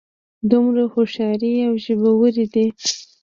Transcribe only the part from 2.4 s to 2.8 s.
دي.